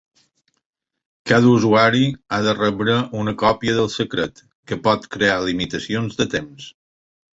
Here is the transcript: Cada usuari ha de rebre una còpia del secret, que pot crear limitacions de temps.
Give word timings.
Cada 1.31 1.51
usuari 1.57 2.01
ha 2.31 2.39
de 2.47 2.55
rebre 2.61 2.95
una 3.25 3.35
còpia 3.43 3.75
del 3.81 3.91
secret, 3.99 4.43
que 4.73 4.79
pot 4.89 5.07
crear 5.17 5.37
limitacions 5.51 6.19
de 6.23 6.29
temps. 6.37 6.73